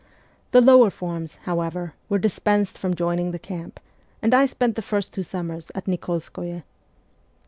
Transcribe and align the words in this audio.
The 0.49 0.61
lower 0.61 0.89
forms, 0.89 1.35
how 1.43 1.61
ever 1.61 1.93
were 2.09 2.17
dispensed 2.17 2.75
from 2.75 2.95
joining 2.95 3.29
the 3.29 3.37
camp, 3.37 3.79
and 4.19 4.33
I 4.33 4.47
spent 4.47 4.75
the 4.75 4.81
first 4.81 5.13
two 5.13 5.21
summers 5.21 5.69
at 5.75 5.85
Nik61skoye. 5.85 6.63